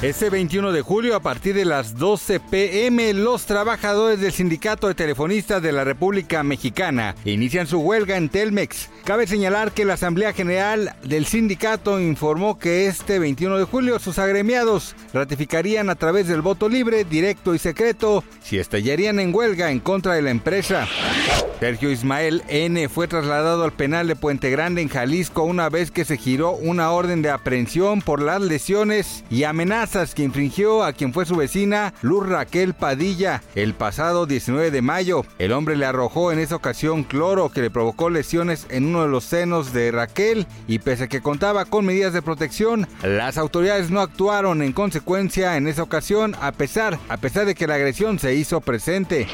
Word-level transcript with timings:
Este 0.00 0.30
21 0.30 0.70
de 0.70 0.80
julio, 0.80 1.16
a 1.16 1.20
partir 1.20 1.56
de 1.56 1.64
las 1.64 1.98
12 1.98 2.38
pm, 2.38 3.12
los 3.14 3.46
trabajadores 3.46 4.20
del 4.20 4.30
Sindicato 4.30 4.86
de 4.86 4.94
Telefonistas 4.94 5.60
de 5.60 5.72
la 5.72 5.82
República 5.82 6.44
Mexicana 6.44 7.16
inician 7.24 7.66
su 7.66 7.80
huelga 7.80 8.16
en 8.16 8.28
Telmex. 8.28 8.90
Cabe 9.02 9.26
señalar 9.26 9.72
que 9.72 9.84
la 9.84 9.94
Asamblea 9.94 10.32
General 10.32 10.94
del 11.02 11.26
sindicato 11.26 11.98
informó 11.98 12.60
que 12.60 12.86
este 12.86 13.18
21 13.18 13.58
de 13.58 13.64
julio 13.64 13.98
sus 13.98 14.20
agremiados 14.20 14.94
ratificarían 15.12 15.90
a 15.90 15.96
través 15.96 16.28
del 16.28 16.42
voto 16.42 16.68
libre, 16.68 17.02
directo 17.02 17.52
y 17.52 17.58
secreto 17.58 18.22
si 18.40 18.58
estallarían 18.60 19.18
en 19.18 19.34
huelga 19.34 19.72
en 19.72 19.80
contra 19.80 20.14
de 20.14 20.22
la 20.22 20.30
empresa. 20.30 20.86
Sergio 21.58 21.90
Ismael 21.90 22.44
N. 22.46 22.88
fue 22.88 23.08
trasladado 23.08 23.64
al 23.64 23.72
penal 23.72 24.06
de 24.06 24.14
Puente 24.14 24.48
Grande 24.48 24.80
en 24.80 24.88
Jalisco 24.88 25.42
una 25.42 25.68
vez 25.68 25.90
que 25.90 26.04
se 26.04 26.16
giró 26.16 26.52
una 26.52 26.92
orden 26.92 27.20
de 27.20 27.30
aprehensión 27.30 28.00
por 28.00 28.22
las 28.22 28.40
lesiones 28.40 29.24
y 29.28 29.42
amenazas 29.42 29.87
que 29.88 30.22
infringió 30.22 30.84
a 30.84 30.92
quien 30.92 31.14
fue 31.14 31.24
su 31.24 31.34
vecina 31.34 31.94
Luz 32.02 32.28
Raquel 32.28 32.74
Padilla 32.74 33.42
el 33.54 33.72
pasado 33.72 34.26
19 34.26 34.70
de 34.70 34.82
mayo. 34.82 35.24
El 35.38 35.52
hombre 35.52 35.76
le 35.76 35.86
arrojó 35.86 36.30
en 36.30 36.38
esa 36.38 36.56
ocasión 36.56 37.04
cloro 37.04 37.48
que 37.48 37.62
le 37.62 37.70
provocó 37.70 38.10
lesiones 38.10 38.66
en 38.68 38.84
uno 38.84 39.02
de 39.02 39.08
los 39.08 39.24
senos 39.24 39.72
de 39.72 39.90
Raquel 39.90 40.46
y 40.66 40.80
pese 40.80 41.04
a 41.04 41.08
que 41.08 41.22
contaba 41.22 41.64
con 41.64 41.86
medidas 41.86 42.12
de 42.12 42.20
protección, 42.20 42.86
las 43.02 43.38
autoridades 43.38 43.90
no 43.90 44.00
actuaron 44.00 44.60
en 44.60 44.74
consecuencia 44.74 45.56
en 45.56 45.66
esa 45.66 45.84
ocasión 45.84 46.36
a 46.42 46.52
pesar, 46.52 46.98
a 47.08 47.16
pesar 47.16 47.46
de 47.46 47.54
que 47.54 47.66
la 47.66 47.76
agresión 47.76 48.18
se 48.18 48.34
hizo 48.34 48.60
presente. 48.60 49.26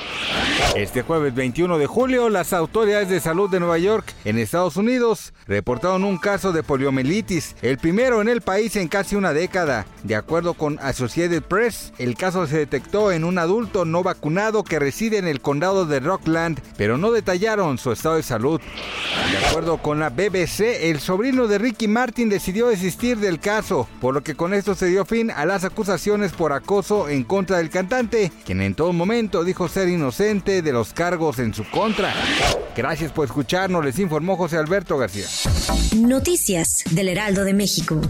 Este 0.77 1.02
jueves 1.02 1.34
21 1.34 1.78
de 1.78 1.86
julio 1.86 2.28
las 2.28 2.52
autoridades 2.52 3.08
de 3.08 3.18
salud 3.18 3.50
de 3.50 3.58
Nueva 3.58 3.78
York, 3.78 4.14
en 4.24 4.39
Estados 4.39 4.77
Unidos, 4.77 5.34
reportaron 5.48 6.05
un 6.05 6.16
caso 6.16 6.52
de 6.52 6.62
poliomielitis, 6.62 7.56
el 7.61 7.78
primero 7.78 8.22
en 8.22 8.28
el 8.28 8.41
país 8.41 8.77
en 8.77 8.86
casi 8.86 9.16
una 9.16 9.33
década. 9.33 9.86
De 10.05 10.14
con 10.52 10.78
Associated 10.80 11.42
Press, 11.42 11.94
el 11.96 12.14
caso 12.16 12.46
se 12.46 12.58
detectó 12.58 13.10
en 13.10 13.24
un 13.24 13.38
adulto 13.38 13.86
no 13.86 14.02
vacunado 14.02 14.62
que 14.64 14.78
reside 14.78 15.16
en 15.16 15.26
el 15.26 15.40
condado 15.40 15.86
de 15.86 16.00
Rockland, 16.00 16.60
pero 16.76 16.98
no 16.98 17.10
detallaron 17.10 17.78
su 17.78 17.92
estado 17.92 18.16
de 18.16 18.22
salud. 18.22 18.60
De 19.30 19.46
acuerdo 19.46 19.78
con 19.78 20.00
la 20.00 20.10
BBC, 20.10 20.90
el 20.90 21.00
sobrino 21.00 21.48
de 21.48 21.56
Ricky 21.56 21.88
Martin 21.88 22.28
decidió 22.28 22.68
desistir 22.68 23.16
del 23.16 23.40
caso, 23.40 23.88
por 24.02 24.12
lo 24.12 24.22
que 24.22 24.34
con 24.34 24.52
esto 24.52 24.74
se 24.74 24.86
dio 24.86 25.06
fin 25.06 25.30
a 25.30 25.46
las 25.46 25.64
acusaciones 25.64 26.32
por 26.32 26.52
acoso 26.52 27.08
en 27.08 27.24
contra 27.24 27.56
del 27.56 27.70
cantante, 27.70 28.30
quien 28.44 28.60
en 28.60 28.74
todo 28.74 28.92
momento 28.92 29.44
dijo 29.44 29.68
ser 29.68 29.88
inocente 29.88 30.60
de 30.60 30.72
los 30.72 30.92
cargos 30.92 31.38
en 31.38 31.54
su 31.54 31.64
contra. 31.70 32.12
Gracias 32.76 33.12
por 33.12 33.24
escucharnos, 33.24 33.84
les 33.84 33.98
informó 33.98 34.36
José 34.36 34.56
Alberto 34.56 34.98
García. 34.98 35.26
Noticias 35.96 36.82
del 36.90 37.08
Heraldo 37.08 37.44
de 37.44 37.54
México. 37.54 38.00